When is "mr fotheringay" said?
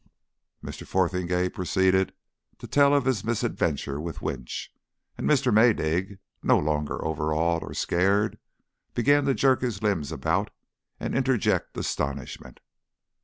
0.65-1.47